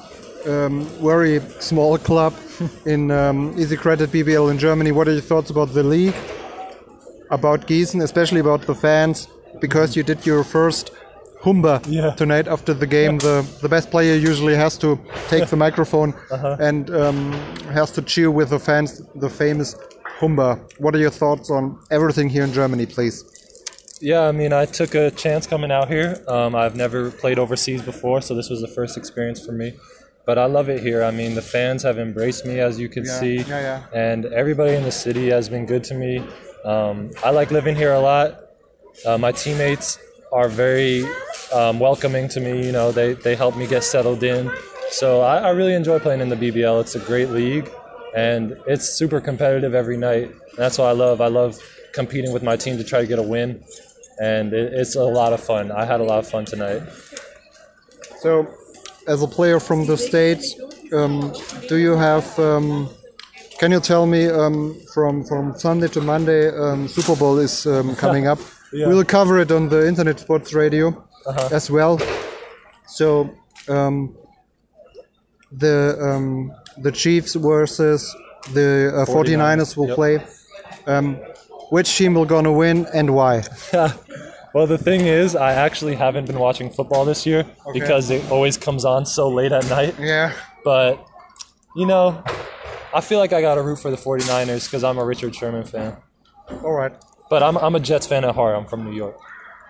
um, 0.46 0.86
very 1.02 1.40
small 1.60 1.98
club 1.98 2.34
in 2.86 3.12
um, 3.12 3.54
Easy 3.58 3.78
Credit 3.78 4.10
BBL 4.10 4.50
in 4.52 4.58
Germany? 4.58 4.92
What 4.92 5.08
are 5.08 5.14
your 5.14 5.22
thoughts 5.22 5.50
about 5.50 5.74
the 5.74 5.84
league, 5.84 6.16
about 7.30 7.68
Gießen, 7.68 8.02
especially 8.02 8.40
about 8.40 8.62
the 8.62 8.76
fans? 8.76 9.28
Because 9.60 9.96
you 9.96 10.04
did 10.04 10.26
your 10.26 10.44
first 10.44 10.92
Humba 11.42 11.84
yeah. 11.88 12.12
tonight 12.12 12.48
after 12.48 12.74
the 12.74 12.86
game. 12.86 13.18
The 13.18 13.46
the 13.62 13.70
best 13.70 13.90
player 13.90 14.16
usually 14.16 14.56
has 14.56 14.78
to 14.78 15.00
take 15.28 15.50
the 15.54 15.58
microphone 15.58 16.14
uh-huh. 16.30 16.58
and 16.60 16.90
um, 16.92 17.32
has 17.74 17.92
to 17.92 18.02
cheer 18.02 18.30
with 18.30 18.50
the 18.50 18.60
fans. 18.60 19.02
The 19.16 19.30
famous 19.30 19.76
Humba. 20.22 20.62
What 20.78 20.94
are 20.94 21.00
your 21.00 21.10
thoughts 21.10 21.50
on 21.50 21.80
everything 21.90 22.30
here 22.30 22.44
in 22.44 22.54
Germany, 22.54 22.86
please? 22.86 23.26
Yeah, 24.00 24.22
I 24.22 24.32
mean, 24.32 24.54
I 24.54 24.66
took 24.66 24.94
a 24.94 25.10
chance 25.10 25.48
coming 25.48 25.72
out 25.72 25.88
here. 25.88 26.24
Um, 26.28 26.54
I've 26.54 26.76
never 26.76 27.10
played 27.10 27.40
overseas 27.40 27.82
before, 27.82 28.22
so 28.22 28.36
this 28.36 28.48
was 28.48 28.62
the 28.62 28.68
first 28.68 28.98
experience 28.98 29.44
for 29.44 29.52
me. 29.52 29.74
But 30.24 30.38
I 30.38 30.46
love 30.46 30.70
it 30.70 30.82
here. 30.84 31.04
I 31.04 31.10
mean, 31.10 31.34
the 31.34 31.42
fans 31.42 31.82
have 31.82 31.98
embraced 31.98 32.46
me, 32.46 32.60
as 32.60 32.80
you 32.80 32.88
can 32.88 33.04
yeah, 33.04 33.20
see, 33.20 33.38
yeah, 33.38 33.46
yeah. 33.94 34.00
and 34.00 34.26
everybody 34.26 34.76
in 34.76 34.84
the 34.84 34.92
city 34.92 35.30
has 35.30 35.50
been 35.50 35.66
good 35.66 35.84
to 35.86 35.96
me. 35.96 36.24
Um, 36.64 37.10
I 37.24 37.32
like 37.32 37.50
living 37.50 37.76
here 37.76 37.94
a 37.94 38.00
lot. 38.00 38.42
Uh, 39.04 39.18
my 39.18 39.32
teammates 39.32 39.98
are 40.32 40.50
very 40.50 41.04
um, 41.52 41.80
welcoming 41.80 42.28
to 42.30 42.40
me. 42.40 42.64
You 42.64 42.72
know, 42.72 42.92
they, 42.92 43.14
they 43.14 43.36
help 43.36 43.58
me 43.58 43.66
get 43.66 43.84
settled 43.84 44.22
in. 44.22 44.52
So 44.92 45.22
I, 45.22 45.38
I 45.38 45.50
really 45.50 45.74
enjoy 45.74 45.98
playing 45.98 46.22
in 46.22 46.30
the 46.30 46.36
BBL. 46.36 46.80
It's 46.82 46.94
a 46.94 47.00
great 47.00 47.30
league 47.30 47.72
and 48.16 48.58
it's 48.68 48.90
super 48.90 49.22
competitive 49.22 49.74
every 49.74 49.98
night. 49.98 50.32
That's 50.58 50.78
what 50.78 50.86
I 50.86 50.92
love. 50.92 51.22
I 51.22 51.28
love 51.28 51.60
competing 51.94 52.32
with 52.34 52.44
my 52.44 52.56
team 52.56 52.78
to 52.78 52.84
try 52.84 53.02
to 53.02 53.08
get 53.08 53.20
a 53.20 53.24
win, 53.24 53.64
and 54.22 54.54
it, 54.54 54.74
it's 54.74 54.96
a 54.96 55.04
lot 55.04 55.34
of 55.34 55.42
fun. 55.42 55.72
I 55.72 55.86
had 55.86 56.00
a 56.00 56.04
lot 56.04 56.20
of 56.20 56.28
fun 56.28 56.46
tonight. 56.46 56.82
So, 58.20 58.48
as 59.08 59.22
a 59.22 59.28
player 59.28 59.60
from 59.60 59.86
the 59.86 59.98
states, 59.98 60.56
um, 60.94 61.34
do 61.68 61.78
you 61.78 61.96
have? 61.96 62.38
Um, 62.40 62.90
can 63.60 63.72
you 63.72 63.80
tell 63.80 64.06
me 64.06 64.28
um, 64.28 64.80
from 64.94 65.24
from 65.24 65.58
Sunday 65.58 65.88
to 65.90 66.02
Monday? 66.02 66.50
Um, 66.50 66.88
Super 66.88 67.16
Bowl 67.16 67.38
is 67.38 67.66
um, 67.66 67.96
coming 68.04 68.28
up. 68.28 68.40
yeah. 68.74 68.88
We'll 68.88 69.06
cover 69.06 69.40
it 69.40 69.52
on 69.52 69.70
the 69.70 69.88
Internet 69.88 70.20
Sports 70.20 70.54
Radio 70.54 70.88
uh-huh. 71.26 71.50
as 71.52 71.70
well. 71.70 72.00
So 72.88 73.30
um, 73.70 74.16
the 75.52 75.98
the 76.78 76.92
Chiefs 76.92 77.36
versus 77.36 78.16
the 78.54 78.92
uh, 78.96 79.06
49ers 79.06 79.78
will 79.78 79.88
yep. 79.88 79.96
play. 79.96 80.26
Um, 80.88 81.16
which 81.70 81.96
team 81.96 82.16
will 82.16 82.26
gonna 82.26 82.52
win 82.52 82.86
and 82.94 83.16
why? 83.16 83.44
well, 84.54 84.68
the 84.68 84.78
thing 84.78 85.02
is, 85.02 85.36
I 85.36 85.54
actually 85.54 85.96
haven't 85.96 86.26
been 86.26 86.40
watching 86.40 86.70
football 86.70 87.06
this 87.06 87.26
year 87.26 87.46
okay. 87.66 87.80
because 87.80 88.10
it 88.10 88.30
always 88.30 88.58
comes 88.58 88.84
on 88.84 89.06
so 89.06 89.30
late 89.30 89.52
at 89.52 89.70
night. 89.70 89.96
Yeah. 90.00 90.34
But 90.64 91.06
you 91.76 91.86
know, 91.86 92.24
I 92.94 93.02
feel 93.02 93.20
like 93.20 93.32
I 93.32 93.42
got 93.42 93.56
to 93.56 93.62
root 93.62 93.78
for 93.78 93.90
the 93.90 93.98
49ers 93.98 94.66
because 94.66 94.84
I'm 94.84 94.98
a 94.98 95.06
Richard 95.06 95.34
Sherman 95.34 95.64
fan. 95.64 95.96
All 96.64 96.74
right. 96.74 96.92
But 97.30 97.44
I'm, 97.44 97.58
I'm 97.58 97.76
a 97.76 97.80
Jets 97.80 98.08
fan 98.08 98.26
at 98.26 98.36
heart. 98.36 98.58
I'm 98.58 98.66
from 98.66 98.84
New 98.84 98.94
York. 98.94 99.18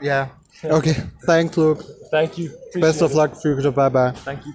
Yeah. 0.01 0.29
Okay. 0.63 0.95
Thanks, 1.25 1.57
Luke. 1.57 1.83
Thank 2.09 2.37
you. 2.37 2.47
Appreciate 2.47 2.81
Best 2.81 3.01
of 3.01 3.13
luck 3.13 3.35
future. 3.35 3.71
Bye 3.71 3.89
bye. 3.89 4.11
Thank 4.11 4.45
you. 4.45 4.53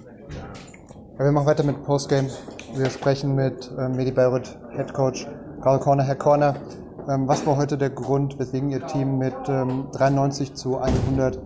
Wir 1.18 1.32
machen 1.32 1.46
weiter 1.46 1.62
mit 1.62 1.82
Postgame. 1.82 2.28
Wir 2.74 2.90
sprechen 2.90 3.34
mit 3.34 3.70
ähm, 3.78 3.96
Medi 3.96 4.10
Bayreuth 4.10 4.58
Head 4.76 4.92
Coach 4.92 5.26
Karl 5.62 5.80
Korner. 5.80 6.04
Herr 6.04 6.14
Korner, 6.14 6.60
ähm, 7.08 7.26
was 7.26 7.46
war 7.46 7.56
heute 7.56 7.78
der 7.78 7.88
Grund, 7.88 8.38
weswegen 8.38 8.68
Ihr 8.68 8.86
Team 8.86 9.16
mit 9.16 9.34
ähm, 9.48 9.86
93 9.92 10.52
zu 10.52 10.76
100 10.76 11.38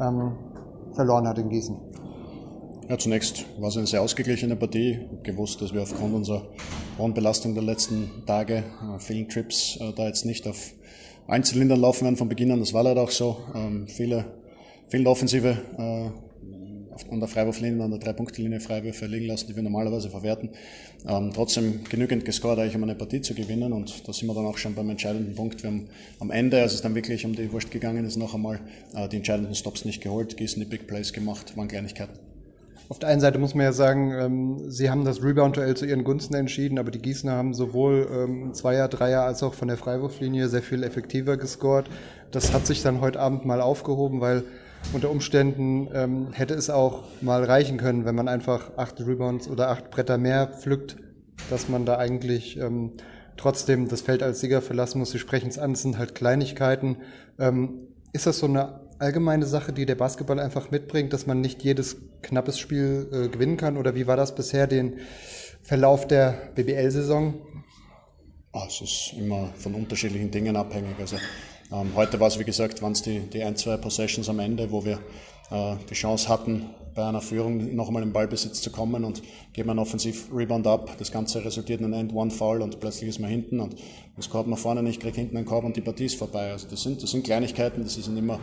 ähm, 0.00 0.36
verloren 0.92 1.26
hat 1.26 1.38
in 1.38 1.48
Gießen? 1.48 1.76
Ja, 2.88 2.98
zunächst 2.98 3.46
war 3.58 3.70
es 3.70 3.76
eine 3.76 3.88
sehr 3.88 4.00
ausgeglichene 4.00 4.54
Partie. 4.54 5.08
Ich 5.16 5.22
gewusst, 5.24 5.60
dass 5.60 5.74
wir 5.74 5.82
aufgrund 5.82 6.14
unserer 6.14 6.42
hohen 6.96 7.12
Belastung 7.12 7.54
der 7.54 7.64
letzten 7.64 8.24
Tage, 8.26 8.58
äh, 8.58 9.00
vielen 9.00 9.28
Trips, 9.28 9.76
äh, 9.80 9.92
da 9.92 10.06
jetzt 10.06 10.24
nicht 10.24 10.46
auf 10.46 10.72
Einzylindern 11.26 11.80
laufen 11.80 12.04
werden 12.04 12.16
von 12.16 12.28
Beginn 12.28 12.52
an. 12.52 12.60
Das 12.60 12.72
war 12.72 12.84
leider 12.84 13.02
auch 13.02 13.10
so. 13.10 13.38
Ähm, 13.56 13.88
viele, 13.88 14.24
viele 14.88 15.10
Offensive 15.10 15.56
äh, 15.78 16.25
an 17.10 17.20
der 17.20 17.28
Freiwurflinie, 17.28 17.82
an 17.82 17.90
der 17.90 18.00
Drei-Punkte-Linie 18.00 18.60
Freiwürfe 18.60 19.06
liegen 19.06 19.26
lassen, 19.26 19.46
die 19.48 19.56
wir 19.56 19.62
normalerweise 19.62 20.10
verwerten. 20.10 20.50
Ähm, 21.06 21.30
trotzdem 21.34 21.84
genügend 21.84 22.24
gescored, 22.24 22.58
eigentlich 22.58 22.76
um 22.76 22.82
eine 22.82 22.94
Partie 22.94 23.20
zu 23.20 23.34
gewinnen 23.34 23.72
und 23.72 24.06
da 24.06 24.12
sind 24.12 24.28
wir 24.28 24.34
dann 24.34 24.46
auch 24.46 24.58
schon 24.58 24.74
beim 24.74 24.90
entscheidenden 24.90 25.34
Punkt. 25.34 25.62
Wir 25.62 25.70
haben 25.70 25.88
am 26.20 26.30
Ende, 26.30 26.60
als 26.60 26.74
es 26.74 26.82
dann 26.82 26.94
wirklich 26.94 27.24
um 27.24 27.34
die 27.34 27.52
Wurst 27.52 27.70
gegangen 27.70 28.04
ist, 28.04 28.16
noch 28.16 28.34
einmal 28.34 28.60
äh, 28.94 29.08
die 29.08 29.16
entscheidenden 29.16 29.54
Stops 29.54 29.84
nicht 29.84 30.02
geholt, 30.02 30.36
Gießen 30.36 30.60
die 30.60 30.68
Big 30.68 30.86
Plays 30.86 31.12
gemacht, 31.12 31.56
waren 31.56 31.68
Kleinigkeiten. 31.68 32.18
Auf 32.88 33.00
der 33.00 33.08
einen 33.08 33.20
Seite 33.20 33.40
muss 33.40 33.54
man 33.54 33.64
ja 33.64 33.72
sagen, 33.72 34.12
ähm, 34.12 34.70
sie 34.70 34.90
haben 34.90 35.04
das 35.04 35.20
Rebound-Duell 35.20 35.76
zu 35.76 35.86
ihren 35.86 36.04
Gunsten 36.04 36.34
entschieden, 36.34 36.78
aber 36.78 36.92
die 36.92 37.00
Gießener 37.00 37.32
haben 37.32 37.52
sowohl 37.52 38.08
ähm, 38.12 38.54
Zweier, 38.54 38.86
Dreier 38.86 39.22
als 39.22 39.42
auch 39.42 39.54
von 39.54 39.66
der 39.66 39.76
Freiwurflinie 39.76 40.48
sehr 40.48 40.62
viel 40.62 40.84
effektiver 40.84 41.36
gescored. 41.36 41.86
Das 42.30 42.52
hat 42.52 42.66
sich 42.66 42.82
dann 42.82 43.00
heute 43.00 43.18
Abend 43.18 43.44
mal 43.44 43.60
aufgehoben, 43.60 44.20
weil 44.20 44.44
unter 44.92 45.10
Umständen 45.10 45.88
ähm, 45.92 46.32
hätte 46.32 46.54
es 46.54 46.70
auch 46.70 47.04
mal 47.20 47.44
reichen 47.44 47.76
können, 47.76 48.04
wenn 48.04 48.14
man 48.14 48.28
einfach 48.28 48.76
acht 48.76 49.00
Rebounds 49.00 49.48
oder 49.48 49.68
acht 49.68 49.90
Bretter 49.90 50.18
mehr 50.18 50.46
pflückt, 50.48 50.96
dass 51.50 51.68
man 51.68 51.84
da 51.84 51.98
eigentlich 51.98 52.58
ähm, 52.58 52.92
trotzdem 53.36 53.88
das 53.88 54.00
Feld 54.00 54.22
als 54.22 54.40
Sieger 54.40 54.62
verlassen 54.62 54.98
muss. 54.98 55.10
Sie 55.10 55.18
sprechen 55.18 55.48
es 55.48 55.58
an, 55.58 55.72
es 55.72 55.82
sind 55.82 55.98
halt 55.98 56.14
Kleinigkeiten. 56.14 56.98
Ähm, 57.38 57.88
ist 58.12 58.26
das 58.26 58.38
so 58.38 58.46
eine 58.46 58.80
allgemeine 58.98 59.46
Sache, 59.46 59.72
die 59.72 59.86
der 59.86 59.94
Basketball 59.94 60.40
einfach 60.40 60.70
mitbringt, 60.70 61.12
dass 61.12 61.26
man 61.26 61.40
nicht 61.40 61.62
jedes 61.62 61.96
knappes 62.22 62.58
Spiel 62.58 63.08
äh, 63.12 63.28
gewinnen 63.28 63.56
kann? 63.56 63.76
Oder 63.76 63.94
wie 63.94 64.06
war 64.06 64.16
das 64.16 64.34
bisher 64.34 64.66
den 64.66 65.00
Verlauf 65.62 66.06
der 66.06 66.52
BBL-Saison? 66.54 67.34
Oh, 68.52 68.62
es 68.66 68.80
ist 68.80 69.14
immer 69.18 69.50
von 69.58 69.74
unterschiedlichen 69.74 70.30
Dingen 70.30 70.56
abhängig. 70.56 70.94
Also 70.98 71.16
ähm, 71.72 71.90
heute 71.94 72.20
war 72.20 72.28
es, 72.28 72.38
wie 72.38 72.44
gesagt, 72.44 72.82
waren 72.82 72.92
es 72.92 73.02
die, 73.02 73.20
die 73.20 73.42
ein, 73.42 73.56
zwei 73.56 73.76
Possessions 73.76 74.28
am 74.28 74.38
Ende, 74.38 74.70
wo 74.70 74.84
wir 74.84 75.00
äh, 75.50 75.76
die 75.88 75.94
Chance 75.94 76.28
hatten, 76.28 76.70
bei 76.96 77.04
einer 77.04 77.20
Führung 77.20 77.76
noch 77.76 77.88
einmal 77.88 78.02
im 78.02 78.14
Ballbesitz 78.14 78.62
zu 78.62 78.70
kommen 78.70 79.04
und 79.04 79.22
geben 79.52 79.68
einen 79.68 79.80
Offensiv-Rebound 79.80 80.66
ab. 80.66 80.92
Das 80.98 81.12
Ganze 81.12 81.44
resultiert 81.44 81.80
in 81.80 81.86
einem 81.86 82.08
End-One-Foul 82.08 82.62
und 82.62 82.80
plötzlich 82.80 83.10
ist 83.10 83.18
man 83.18 83.28
hinten 83.28 83.60
und 83.60 83.76
das 84.16 84.30
Korb 84.30 84.46
man 84.46 84.58
vorne 84.58 84.82
nicht, 84.82 85.02
kriegt 85.02 85.16
hinten 85.16 85.36
einen 85.36 85.44
Korb 85.44 85.64
und 85.64 85.76
die 85.76 85.82
Partie 85.82 86.06
ist 86.06 86.16
vorbei. 86.16 86.52
Also 86.52 86.68
das 86.70 86.82
sind, 86.82 87.02
das 87.02 87.10
sind 87.10 87.22
Kleinigkeiten, 87.22 87.82
das 87.82 87.96
sind 87.96 88.16
immer 88.16 88.40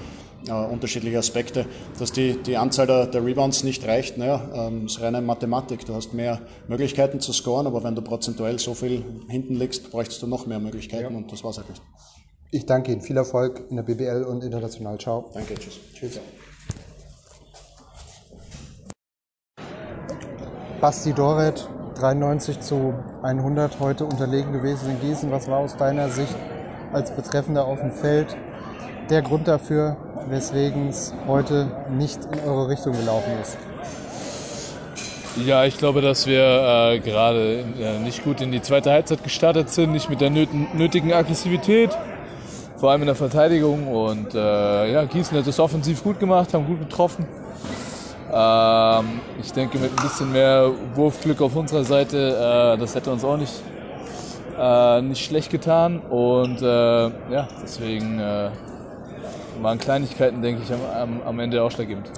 äh, 0.48 0.52
unterschiedliche 0.52 1.18
Aspekte. 1.18 1.66
Dass 1.98 2.12
die, 2.12 2.38
die 2.44 2.56
Anzahl 2.56 2.86
der, 2.86 3.08
der 3.08 3.26
Rebounds 3.26 3.64
nicht 3.64 3.88
reicht, 3.88 4.20
naja, 4.20 4.68
ähm, 4.68 4.86
ist 4.86 5.02
reine 5.02 5.22
Mathematik. 5.22 5.84
Du 5.88 5.96
hast 5.96 6.14
mehr 6.14 6.40
Möglichkeiten 6.68 7.20
zu 7.20 7.34
scoren, 7.34 7.66
aber 7.66 7.84
wenn 7.84 7.96
du 7.96 8.04
prozentuell 8.04 8.60
so 8.60 8.76
viel 8.76 9.04
hinten 9.30 9.56
liegst, 9.56 9.90
bräuchtest 9.90 10.22
du 10.22 10.28
noch 10.28 10.46
mehr 10.46 10.60
Möglichkeiten 10.60 11.14
ja. 11.14 11.18
und 11.18 11.32
das 11.32 11.44
war 11.44 11.50
es 11.50 11.58
halt 11.58 11.70
nicht. 11.70 11.82
Ich 12.54 12.68
danke 12.68 12.92
Ihnen. 12.92 13.02
Viel 13.02 13.18
Erfolg 13.18 13.64
in 13.72 13.78
der 13.78 13.84
BBL 13.84 14.24
und 14.30 14.44
international. 14.44 15.00
Ciao. 15.00 15.32
Danke, 15.34 15.56
tschüss. 15.56 15.80
Tschüss. 15.96 16.20
Basti 20.80 21.14
Doret, 21.14 21.68
93 21.96 22.60
zu 22.60 22.94
100 23.24 23.80
heute 23.80 24.06
unterlegen 24.06 24.54
gewesen 24.54 24.92
in 24.92 25.02
Gießen. 25.02 25.32
Was 25.32 25.48
war 25.48 25.58
aus 25.58 25.78
deiner 25.78 26.10
Sicht 26.10 26.36
als 26.92 27.16
Betreffender 27.16 27.66
auf 27.66 27.80
dem 27.80 27.92
Feld 27.92 28.38
der 29.10 29.24
Grund 29.24 29.48
dafür, 29.48 29.98
weswegen 30.30 30.90
es 30.90 31.12
heute 31.28 31.88
nicht 31.90 32.20
in 32.26 32.48
eure 32.48 32.70
Richtung 32.70 32.94
gelaufen 32.94 33.32
ist? 33.42 33.58
Ja, 35.44 35.66
ich 35.66 35.80
glaube, 35.80 36.02
dass 36.02 36.28
wir 36.28 36.44
äh, 36.44 37.00
gerade 37.00 37.66
äh, 37.80 37.98
nicht 37.98 38.24
gut 38.24 38.42
in 38.42 38.52
die 38.52 38.62
zweite 38.62 38.92
Halbzeit 38.92 39.24
gestartet 39.24 39.72
sind, 39.72 39.92
nicht 39.92 40.08
mit 40.12 40.22
der 40.22 40.30
nötigen 40.30 41.14
Aggressivität 41.14 41.90
vor 42.84 42.92
allem 42.92 43.04
in 43.04 43.08
der 43.08 43.16
Verteidigung. 43.16 43.88
Und 43.88 44.36
äh, 44.36 44.92
ja, 44.92 45.06
Gießen 45.06 45.38
hat 45.38 45.48
es 45.48 45.58
offensiv 45.58 46.04
gut 46.04 46.20
gemacht, 46.20 46.54
haben 46.54 46.66
gut 46.66 46.82
getroffen. 46.82 47.26
Ähm, 48.30 49.22
ich 49.42 49.54
denke, 49.54 49.78
mit 49.78 49.90
ein 49.92 50.04
bisschen 50.04 50.34
mehr 50.34 50.70
Wurfglück 50.94 51.42
auf 51.42 51.56
unserer 51.56 51.86
Seite, 51.86 52.76
äh, 52.76 52.78
das 52.78 52.94
hätte 52.94 53.10
uns 53.10 53.24
auch 53.24 53.38
nicht, 53.38 53.54
äh, 54.60 55.02
nicht 55.02 55.24
schlecht 55.24 55.50
getan. 55.50 56.02
Und 56.02 56.62
äh, 56.62 56.66
ja, 57.32 57.48
deswegen 57.64 58.20
äh, 58.20 58.50
waren 59.62 59.78
Kleinigkeiten, 59.78 60.42
denke 60.42 60.64
ich, 60.64 60.74
am, 60.74 61.22
am 61.26 61.40
Ende 61.40 61.64
ausschlaggebend. 61.64 62.12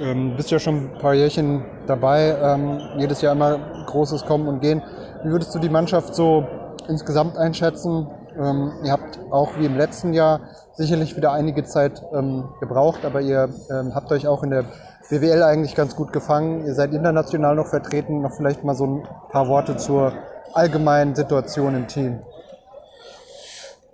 Ähm, 0.00 0.34
bist 0.34 0.50
ja 0.50 0.58
schon 0.58 0.76
ein 0.76 0.98
paar 0.98 1.12
Jährchen 1.12 1.62
dabei, 1.86 2.38
ähm, 2.42 2.80
jedes 2.96 3.20
Jahr 3.20 3.34
immer 3.34 3.58
großes 3.84 4.24
Kommen 4.24 4.48
und 4.48 4.60
Gehen. 4.62 4.82
Wie 5.24 5.30
würdest 5.30 5.54
du 5.54 5.58
die 5.58 5.68
Mannschaft 5.68 6.14
so 6.14 6.48
insgesamt 6.88 7.36
einschätzen? 7.36 8.06
Ähm, 8.38 8.72
ihr 8.84 8.92
habt 8.92 9.18
auch 9.30 9.58
wie 9.58 9.66
im 9.66 9.76
letzten 9.76 10.12
Jahr 10.12 10.40
sicherlich 10.74 11.16
wieder 11.16 11.32
einige 11.32 11.64
Zeit 11.64 12.02
ähm, 12.12 12.48
gebraucht, 12.60 13.04
aber 13.04 13.20
ihr 13.20 13.48
ähm, 13.70 13.94
habt 13.94 14.10
euch 14.12 14.26
auch 14.26 14.42
in 14.42 14.50
der 14.50 14.64
BWL 15.10 15.42
eigentlich 15.42 15.74
ganz 15.74 15.96
gut 15.96 16.12
gefangen. 16.12 16.66
Ihr 16.66 16.74
seid 16.74 16.94
international 16.94 17.56
noch 17.56 17.66
vertreten. 17.66 18.22
Noch 18.22 18.32
vielleicht 18.36 18.62
mal 18.64 18.74
so 18.74 18.86
ein 18.86 19.08
paar 19.30 19.48
Worte 19.48 19.76
zur 19.76 20.12
allgemeinen 20.54 21.14
Situation 21.14 21.74
im 21.74 21.88
Team. 21.88 22.20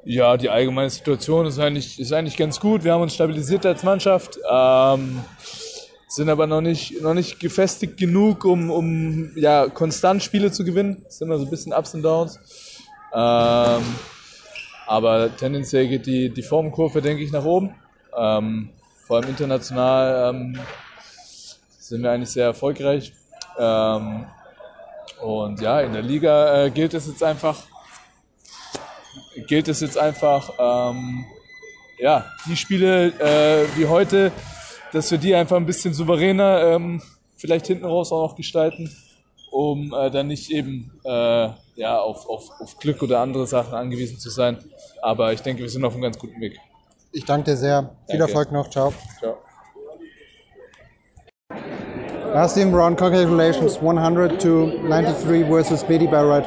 Ja, 0.04 0.36
die 0.36 0.50
allgemeine 0.50 0.90
Situation 0.90 1.46
ist 1.46 1.58
eigentlich, 1.58 1.98
ist 1.98 2.12
eigentlich 2.12 2.36
ganz 2.36 2.60
gut. 2.60 2.84
Wir 2.84 2.92
haben 2.92 3.02
uns 3.02 3.14
stabilisiert 3.14 3.66
als 3.66 3.82
Mannschaft, 3.82 4.38
ähm, 4.48 5.24
sind 6.06 6.28
aber 6.28 6.46
noch 6.46 6.60
nicht, 6.60 7.02
noch 7.02 7.14
nicht 7.14 7.40
gefestigt 7.40 7.96
genug, 7.96 8.44
um, 8.44 8.70
um 8.70 9.32
ja, 9.36 9.66
konstant 9.68 10.22
Spiele 10.22 10.52
zu 10.52 10.64
gewinnen. 10.64 11.04
Es 11.08 11.18
sind 11.18 11.26
immer 11.26 11.38
so 11.38 11.44
ein 11.44 11.50
bisschen 11.50 11.72
Ups 11.72 11.94
und 11.94 12.02
Downs. 12.02 12.38
Ähm, 13.12 13.82
aber 14.86 15.36
tendenziell 15.36 15.88
geht 15.88 16.06
die, 16.06 16.30
die 16.30 16.42
Formkurve, 16.42 17.02
denke 17.02 17.22
ich, 17.22 17.32
nach 17.32 17.44
oben. 17.44 17.74
Ähm, 18.16 18.70
vor 19.06 19.16
allem 19.16 19.28
international 19.28 20.34
ähm, 20.34 20.58
sind 21.78 22.02
wir 22.02 22.10
eigentlich 22.10 22.30
sehr 22.30 22.46
erfolgreich. 22.46 23.12
Ähm, 23.58 24.26
und 25.22 25.60
ja, 25.60 25.80
in 25.80 25.92
der 25.92 26.02
Liga 26.02 26.64
äh, 26.64 26.70
gilt 26.70 26.94
es 26.94 27.06
jetzt 27.06 27.22
einfach, 27.22 27.62
gilt 29.46 29.68
es 29.68 29.80
jetzt 29.80 29.98
einfach, 29.98 30.50
ähm, 30.58 31.24
ja, 31.98 32.26
die 32.46 32.56
Spiele 32.56 33.08
äh, 33.18 33.66
wie 33.76 33.86
heute, 33.86 34.32
dass 34.92 35.10
wir 35.10 35.18
die 35.18 35.34
einfach 35.34 35.56
ein 35.56 35.66
bisschen 35.66 35.94
souveräner 35.94 36.74
ähm, 36.74 37.02
vielleicht 37.36 37.66
hinten 37.66 37.84
raus 37.84 38.12
auch 38.12 38.28
noch 38.28 38.36
gestalten, 38.36 38.94
um 39.56 39.94
äh, 39.94 40.10
dann 40.10 40.26
nicht 40.26 40.50
eben 40.50 40.92
äh, 41.04 41.48
ja, 41.76 41.98
auf, 41.98 42.28
auf, 42.28 42.50
auf 42.60 42.78
Glück 42.78 43.02
oder 43.02 43.20
andere 43.20 43.46
Sachen 43.46 43.72
angewiesen 43.72 44.18
zu 44.18 44.28
sein. 44.28 44.58
Aber 45.00 45.32
ich 45.32 45.40
denke, 45.40 45.62
wir 45.62 45.70
sind 45.70 45.84
auf 45.84 45.94
einem 45.94 46.02
ganz 46.02 46.18
guten 46.18 46.38
Weg. 46.40 46.58
Ich 47.12 47.24
danke 47.24 47.52
dir 47.52 47.56
sehr. 47.56 47.96
Viel 48.06 48.18
danke. 48.18 48.32
Erfolg 48.32 48.52
noch. 48.52 48.68
Ciao. 48.68 48.92
Ciao. 49.18 49.38
Nassim 52.34 52.70
Brown, 52.70 52.96
congratulations, 52.96 53.78
100 53.78 54.38
to 54.38 54.66
93 54.88 55.44
versus 55.44 55.82
Bedi 55.84 56.06
Barrett. 56.06 56.44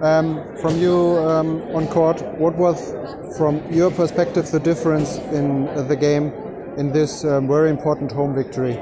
Um, 0.00 0.40
from 0.62 0.80
you 0.80 1.18
um, 1.18 1.60
on 1.74 1.88
court, 1.88 2.22
what 2.38 2.54
was, 2.56 2.94
from 3.36 3.60
your 3.72 3.90
perspective, 3.90 4.48
the 4.52 4.60
difference 4.60 5.18
in 5.32 5.66
the 5.88 5.96
game 5.96 6.32
in 6.78 6.92
this 6.92 7.24
um, 7.24 7.48
very 7.48 7.70
important 7.70 8.12
home 8.12 8.34
victory? 8.34 8.78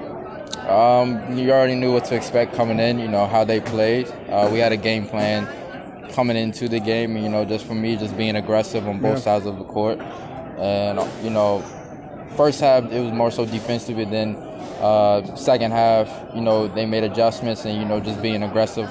Um, 0.69 1.39
you 1.39 1.51
already 1.51 1.75
knew 1.75 1.95
what 1.95 2.05
to 2.07 2.15
expect 2.15 2.55
coming 2.55 2.79
in, 2.79 2.99
you 2.99 3.09
know, 3.09 3.27
how 3.27 3.43
they 3.43 3.59
played. 3.59 4.07
Uh, 4.29 4.51
we 4.53 4.59
had 4.59 4.71
a 4.71 4.77
game 4.77 5.07
plan 5.07 5.49
coming 6.13 6.37
into 6.37 6.69
the 6.69 6.79
game, 6.79 7.17
you 7.17 7.31
know, 7.31 7.47
just 7.47 7.65
for 7.65 7.75
me, 7.75 7.97
just 7.97 8.17
being 8.19 8.37
aggressive 8.37 8.87
on 8.87 9.01
both 9.01 9.17
yeah. 9.19 9.23
sides 9.23 9.47
of 9.47 9.57
the 9.57 9.65
court. 9.65 9.99
And, 10.59 11.01
you 11.25 11.31
know, 11.31 11.63
first 12.37 12.61
half, 12.61 12.85
it 12.93 13.01
was 13.01 13.13
more 13.13 13.31
so 13.31 13.47
defensive, 13.47 13.97
but 13.97 14.11
then 14.11 14.37
uh, 14.81 15.35
second 15.37 15.71
half, 15.71 16.11
you 16.35 16.43
know, 16.43 16.69
they 16.69 16.85
made 16.85 17.03
adjustments 17.03 17.65
and, 17.65 17.79
you 17.79 17.87
know, 17.87 17.99
just 17.99 18.21
being 18.21 18.43
aggressive 18.43 18.91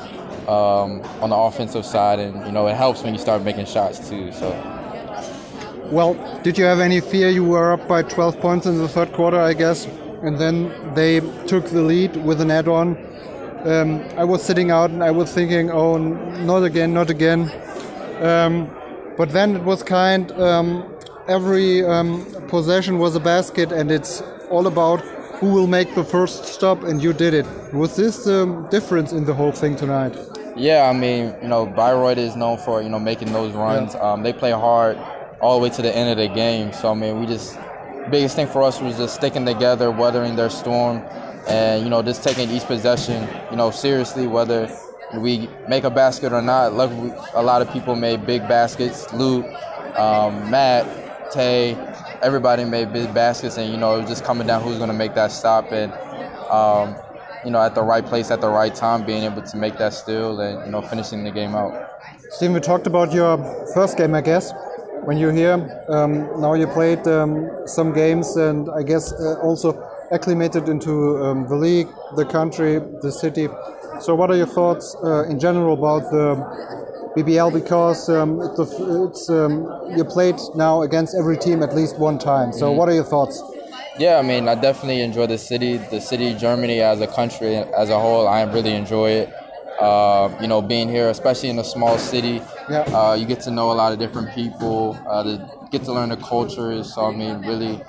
um, 0.50 1.02
on 1.22 1.30
the 1.30 1.36
offensive 1.36 1.86
side. 1.86 2.18
And, 2.18 2.44
you 2.48 2.52
know, 2.52 2.66
it 2.68 2.76
helps 2.76 3.04
when 3.04 3.14
you 3.14 3.20
start 3.20 3.44
making 3.44 3.68
shots 3.68 4.10
too. 4.10 4.32
So. 4.32 4.50
Well, 5.92 6.16
did 6.42 6.58
you 6.58 6.64
have 6.66 6.80
any 6.80 7.02
fear? 7.02 7.30
You 7.30 7.44
were 7.44 7.74
up 7.74 7.88
by 7.88 8.02
12 8.02 8.40
points 8.40 8.66
in 8.66 8.80
the 8.80 8.88
third 8.88 9.14
quarter, 9.14 9.40
I 9.40 9.54
guess 9.54 9.88
and 10.22 10.38
then 10.40 10.72
they 10.94 11.20
took 11.46 11.66
the 11.66 11.82
lead 11.82 12.16
with 12.18 12.42
an 12.42 12.52
add-on. 12.52 12.98
Um, 13.66 14.02
I 14.18 14.24
was 14.24 14.44
sitting 14.44 14.72
out 14.72 14.92
and 14.92 15.04
I 15.04 15.12
was 15.12 15.34
thinking, 15.34 15.72
oh, 15.72 15.98
not 15.98 16.64
again, 16.64 16.94
not 16.94 17.10
again. 17.10 17.52
Um, 18.22 18.70
but 19.18 19.32
then 19.32 19.56
it 19.56 19.64
was 19.64 19.84
kind. 19.84 20.32
Um, 20.34 20.94
every 21.28 21.84
um, 21.86 22.26
possession 22.48 23.00
was 23.00 23.16
a 23.16 23.20
basket, 23.20 23.72
and 23.72 23.92
it's 23.92 24.22
all 24.50 24.68
about 24.68 25.02
who 25.40 25.52
will 25.52 25.68
make 25.68 25.94
the 25.96 26.04
first 26.04 26.46
stop, 26.46 26.84
and 26.84 27.02
you 27.02 27.14
did 27.14 27.34
it. 27.34 27.46
Was 27.74 27.96
this 27.96 28.24
the 28.26 28.68
difference 28.72 29.12
in 29.12 29.26
the 29.26 29.34
whole 29.34 29.52
thing 29.52 29.76
tonight? 29.76 30.16
Yeah, 30.56 30.90
I 30.90 30.94
mean, 30.94 31.36
you 31.42 31.48
know, 31.48 31.68
Bayreuth 31.68 32.18
is 32.18 32.36
known 32.36 32.58
for 32.58 32.82
you 32.82 32.90
know 32.90 33.00
making 33.00 33.34
those 33.34 33.54
runs. 33.54 33.94
Yeah. 33.94 34.12
Um, 34.12 34.24
they 34.24 34.34
play 34.34 34.52
hard 34.52 34.98
all 35.40 35.60
the 35.60 35.64
way 35.64 35.70
to 35.76 35.82
the 35.82 35.96
end 35.96 36.10
of 36.10 36.18
the 36.18 36.34
game. 36.34 36.74
So 36.74 36.92
I 36.92 36.96
mean, 36.96 37.20
we 37.20 37.28
just 37.28 37.58
biggest 38.10 38.36
thing 38.36 38.48
for 38.48 38.64
us 38.64 38.82
was 38.82 38.98
just 38.98 39.16
sticking 39.16 39.46
together, 39.46 39.92
weathering 39.92 40.36
their 40.36 40.50
storm, 40.50 40.98
and 41.48 41.84
you 41.84 41.90
know 41.90 42.02
just 42.02 42.24
taking 42.24 42.50
each 42.50 42.64
possession, 42.64 43.28
you 43.52 43.58
know, 43.58 43.72
seriously. 43.72 44.28
Whether 44.28 44.70
we 45.16 45.50
make 45.70 45.84
a 45.84 45.90
basket 45.90 46.34
or 46.34 46.42
not. 46.42 46.74
Luckily, 46.74 47.14
a 47.34 47.42
lot 47.42 47.62
of 47.62 47.72
people 47.72 47.96
made 47.96 48.26
big 48.26 48.42
baskets. 48.48 49.12
Luke, 49.14 49.46
um, 49.98 50.50
Matt, 50.50 51.32
Tay, 51.32 51.76
everybody 52.22 52.66
made 52.66 52.92
big 52.92 53.14
baskets, 53.14 53.58
and 53.58 53.72
you 53.72 53.78
know 53.78 53.96
it 53.96 54.02
was 54.02 54.10
just 54.10 54.24
coming 54.24 54.48
down 54.48 54.62
who's 54.62 54.78
going 54.78 54.90
to 54.90 54.96
make 54.96 55.16
that 55.16 55.32
stop 55.32 55.72
and. 55.72 55.92
Um, 56.52 56.96
you 57.46 57.52
know, 57.52 57.62
at 57.62 57.76
the 57.76 57.84
right 57.84 58.06
place 58.06 58.32
at 58.32 58.42
the 58.42 58.50
right 58.50 58.74
time, 58.74 59.06
being 59.06 59.24
able 59.24 59.42
to 59.42 59.58
make 59.58 59.78
that 59.78 59.94
steal 59.94 60.40
and 60.42 60.66
you 60.66 60.72
know 60.72 60.82
finishing 60.82 61.24
the 61.24 61.32
game 61.32 61.56
out. 61.56 61.72
Stephen, 62.32 62.54
we 62.54 62.60
talked 62.60 62.88
about 62.88 63.14
your 63.14 63.38
first 63.74 63.96
game, 63.98 64.14
I 64.14 64.22
guess. 64.22 64.52
When 65.06 65.18
you're 65.18 65.32
here, 65.34 65.54
um, 65.90 66.42
now 66.42 66.54
you 66.54 66.68
played 66.68 67.08
um, 67.08 67.50
some 67.66 67.94
games, 67.94 68.36
and 68.36 68.70
I 68.70 68.84
guess 68.84 69.14
uh, 69.14 69.40
also 69.42 69.74
acclimated 70.12 70.68
into 70.70 71.18
um, 71.24 71.48
the 71.48 71.56
league, 71.56 71.88
the 72.16 72.26
country, 72.26 72.80
the 73.02 73.12
city. 73.12 73.48
So, 74.02 74.16
what 74.16 74.30
are 74.32 74.36
your 74.38 74.48
thoughts 74.48 74.96
uh, 75.04 75.24
in 75.30 75.40
general 75.40 75.74
about 75.74 76.12
the 76.12 76.36
BBL? 77.16 77.52
Because 77.54 78.10
um, 78.10 78.42
it's, 78.42 78.60
it's 78.60 79.30
um, 79.30 79.66
you 79.96 80.04
played 80.04 80.36
now 80.56 80.82
against 80.82 81.16
every 81.18 81.38
team 81.38 81.64
at 81.64 81.74
least 81.76 81.98
one 81.98 82.18
time. 82.20 82.52
So, 82.52 82.68
Mm-hmm. 82.68 82.78
what 82.78 82.90
are 82.90 82.94
your 82.94 83.04
thoughts? 83.06 83.42
Yeah, 84.00 84.20
I 84.20 84.22
mean, 84.22 84.48
I 84.48 84.54
definitely 84.56 85.02
enjoy 85.02 85.26
the 85.26 85.38
city, 85.40 85.78
the 85.78 86.00
city, 86.00 86.36
Germany 86.36 86.82
as 86.82 87.02
a 87.02 87.08
country 87.08 87.56
as 87.56 87.90
a 87.90 88.00
whole. 88.00 88.28
I 88.28 88.44
really 88.44 88.74
enjoy 88.74 89.10
it. 89.12 89.34
Uh, 89.80 90.36
you 90.42 90.48
know, 90.48 90.62
being 90.62 90.90
here, 90.90 91.10
especially 91.10 91.50
in 91.50 91.58
a 91.60 91.64
small 91.64 91.98
city, 91.98 92.42
Yeah. 92.70 92.82
uh, 92.82 93.14
you 93.14 93.26
get 93.26 93.40
to 93.42 93.52
know 93.52 93.72
a 93.72 93.74
lot 93.74 93.94
of 93.94 94.00
different 94.00 94.34
people, 94.36 94.98
uh, 95.08 95.24
to 95.24 95.68
get 95.72 95.84
to 95.86 95.94
learn 95.94 96.10
the 96.10 96.18
cultures. 96.18 96.94
So, 96.94 97.06
I 97.06 97.16
mean, 97.16 97.42
really, 97.42 97.82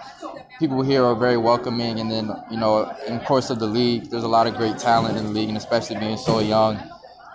people 0.58 0.82
here 0.82 1.04
are 1.04 1.14
very 1.16 1.37
welcoming. 1.37 1.99
And 2.00 2.11
then, 2.11 2.30
you 2.50 2.56
know, 2.58 2.88
in 3.06 3.18
the 3.18 3.25
course 3.25 3.50
of 3.50 3.58
the 3.58 3.66
league, 3.66 4.11
there's 4.11 4.25
a 4.25 4.28
lot 4.28 4.47
of 4.47 4.54
great 4.56 4.78
talent 4.78 5.16
in 5.16 5.25
the 5.25 5.30
league, 5.30 5.49
and 5.49 5.58
especially 5.58 5.97
being 5.97 6.16
so 6.16 6.40
young. 6.40 6.76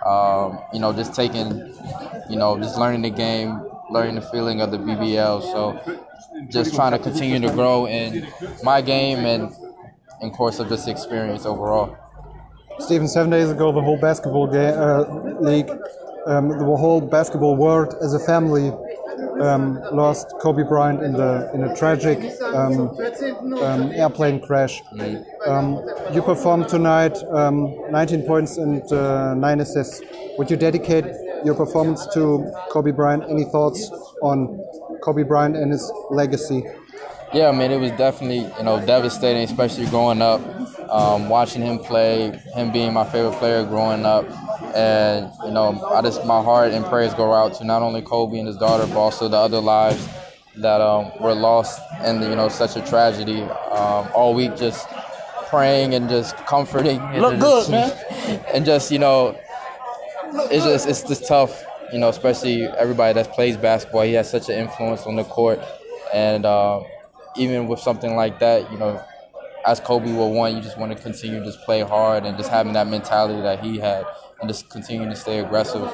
Um, 0.06 0.58
you 0.72 0.80
know, 0.80 0.92
just 0.92 1.14
taking, 1.14 1.50
you 2.30 2.36
know, 2.36 2.58
just 2.58 2.78
learning 2.78 3.02
the 3.02 3.10
game, 3.10 3.60
learning 3.90 4.16
the 4.16 4.22
feeling 4.22 4.60
of 4.60 4.70
the 4.70 4.78
BBL. 4.78 5.40
So, 5.42 5.98
just 6.48 6.74
trying 6.74 6.92
to 6.92 6.98
continue 6.98 7.40
to 7.40 7.52
grow 7.54 7.86
in 7.86 8.26
my 8.62 8.80
game 8.80 9.20
and 9.26 9.52
in 10.20 10.30
course 10.30 10.58
of 10.58 10.68
this 10.68 10.86
experience 10.86 11.44
overall. 11.46 11.96
Stephen, 12.80 13.06
seven 13.08 13.30
days 13.30 13.50
ago, 13.50 13.72
the 13.72 13.80
whole 13.80 13.98
basketball 14.00 14.46
ga- 14.46 14.74
uh, 14.74 15.38
league, 15.40 15.70
um, 16.26 16.48
the 16.48 16.64
whole 16.64 17.00
basketball 17.00 17.56
world 17.56 17.94
as 18.02 18.14
a 18.14 18.18
family 18.18 18.72
um, 19.40 19.80
lost 19.92 20.32
Kobe 20.40 20.62
Bryant 20.62 21.02
in 21.02 21.12
the 21.12 21.50
in 21.54 21.64
a 21.64 21.74
tragic 21.76 22.18
um, 22.42 22.90
um, 23.62 23.92
airplane 23.92 24.40
crash. 24.40 24.82
Um, 25.46 25.82
you 26.12 26.22
performed 26.22 26.68
tonight, 26.68 27.16
um, 27.30 27.74
19 27.90 28.22
points 28.22 28.56
and 28.56 28.82
uh, 28.92 29.34
nine 29.34 29.60
assists. 29.60 30.02
Would 30.38 30.50
you 30.50 30.56
dedicate 30.56 31.04
your 31.44 31.54
performance 31.54 32.06
to 32.14 32.50
Kobe 32.70 32.92
Bryant? 32.92 33.24
Any 33.28 33.44
thoughts 33.44 33.90
on 34.22 34.58
Kobe 35.02 35.22
Bryant 35.22 35.56
and 35.56 35.72
his 35.72 35.90
legacy? 36.10 36.64
Yeah, 37.32 37.48
I 37.48 37.52
mean, 37.52 37.72
it 37.72 37.80
was 37.80 37.90
definitely 37.92 38.50
you 38.58 38.62
know 38.62 38.84
devastating, 38.84 39.42
especially 39.42 39.86
growing 39.86 40.22
up, 40.22 40.40
watching 41.28 41.62
him 41.62 41.78
play, 41.78 42.30
him 42.54 42.72
being 42.72 42.92
my 42.92 43.04
favorite 43.04 43.38
player 43.38 43.64
growing 43.64 44.06
up, 44.06 44.24
and 44.74 45.30
you 45.44 45.50
know, 45.52 45.80
I 45.92 46.02
just 46.02 46.24
my 46.24 46.42
heart 46.42 46.72
and 46.72 46.84
prayers 46.84 47.14
go 47.14 47.32
out 47.32 47.54
to 47.54 47.64
not 47.64 47.82
only 47.82 48.02
Kobe 48.02 48.38
and 48.38 48.46
his 48.46 48.56
daughter, 48.56 48.86
but 48.86 48.96
also 48.96 49.28
the 49.28 49.36
other 49.36 49.60
lives 49.60 50.08
that 50.56 50.80
um, 50.80 51.10
were 51.20 51.34
lost 51.34 51.80
in 52.04 52.22
you 52.22 52.36
know 52.36 52.48
such 52.48 52.76
a 52.76 52.82
tragedy. 52.86 53.42
Um, 53.42 54.08
all 54.14 54.34
week, 54.34 54.56
just 54.56 54.86
praying 55.48 55.94
and 55.94 56.08
just 56.08 56.36
comforting. 56.38 56.98
and 57.00 57.22
Look 57.22 57.38
just- 57.38 57.68
good, 57.68 57.70
man. 57.72 58.44
And 58.52 58.64
just 58.64 58.90
you 58.90 58.98
know, 58.98 59.38
it's 60.50 60.64
just 60.64 60.88
it's 60.88 61.02
just 61.02 61.26
tough, 61.26 61.62
you 61.92 61.98
know, 61.98 62.08
especially 62.08 62.66
everybody 62.66 63.14
that 63.14 63.32
plays 63.32 63.56
basketball. 63.56 64.02
He 64.02 64.14
has 64.14 64.30
such 64.30 64.48
an 64.48 64.58
influence 64.58 65.06
on 65.06 65.16
the 65.16 65.24
court, 65.24 65.60
and 66.12 66.44
uh, 66.44 66.82
even 67.36 67.68
with 67.68 67.80
something 67.80 68.16
like 68.16 68.38
that, 68.40 68.70
you 68.72 68.78
know, 68.78 69.02
as 69.66 69.80
Kobe 69.80 70.12
will 70.12 70.32
want, 70.32 70.54
you 70.54 70.60
just 70.60 70.78
want 70.78 70.96
to 70.96 71.00
continue 71.02 71.38
to 71.40 71.44
just 71.44 71.60
play 71.64 71.80
hard 71.80 72.24
and 72.24 72.36
just 72.36 72.50
having 72.50 72.72
that 72.74 72.86
mentality 72.86 73.40
that 73.42 73.60
he 73.64 73.78
had, 73.78 74.04
and 74.40 74.48
just 74.48 74.70
continuing 74.70 75.10
to 75.10 75.16
stay 75.16 75.38
aggressive. 75.38 75.90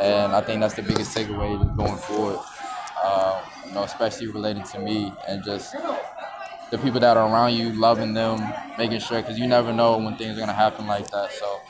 And 0.00 0.32
I 0.32 0.40
think 0.40 0.60
that's 0.60 0.74
the 0.74 0.82
biggest 0.82 1.16
takeaway 1.16 1.76
going 1.76 1.96
forward. 1.96 2.38
Uh, 3.02 3.42
you 3.66 3.72
know, 3.72 3.82
especially 3.84 4.26
related 4.28 4.64
to 4.66 4.78
me 4.78 5.12
and 5.28 5.44
just 5.44 5.74
the 6.70 6.78
people 6.78 7.00
that 7.00 7.16
are 7.16 7.30
around 7.30 7.54
you, 7.54 7.70
loving 7.72 8.14
them, 8.14 8.40
making 8.78 9.00
sure, 9.00 9.20
because 9.20 9.38
you 9.38 9.46
never 9.46 9.72
know 9.72 9.98
when 9.98 10.16
things 10.16 10.36
are 10.36 10.40
gonna 10.40 10.52
happen 10.52 10.86
like 10.86 11.08
that. 11.10 11.30
So, 11.32 11.60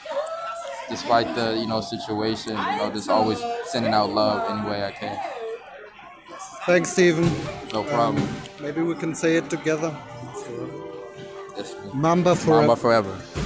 despite 0.88 1.34
the 1.34 1.56
you 1.56 1.66
know 1.66 1.80
situation, 1.80 2.52
you 2.52 2.76
know, 2.76 2.90
just 2.92 3.08
always 3.10 3.38
sending 3.66 3.92
out 3.92 4.10
love 4.10 4.50
any 4.50 4.68
way 4.68 4.84
I 4.84 4.92
can. 4.92 5.18
Thanks, 6.66 6.90
Stephen. 6.90 7.30
No 7.72 7.84
problem. 7.84 8.26
Maybe 8.60 8.82
we 8.82 8.94
can 8.94 9.14
say 9.14 9.36
it 9.36 9.48
together. 9.50 9.96
Yes, 11.56 11.74
Mamba 11.94 12.34
forever. 12.34 12.66
Mamba 12.66 12.76
forever. 12.76 13.45